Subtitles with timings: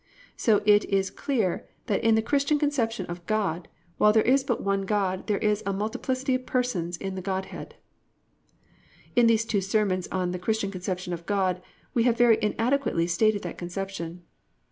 [0.35, 3.67] So it is clear that in the Christian conception of God
[3.99, 7.25] while there is but one God there is a multiplicity of persons in the one
[7.25, 7.75] Godhead.
[9.15, 11.61] In these two sermons on "The Christian Conception of God"
[11.93, 14.23] we have very inadequately stated that conception.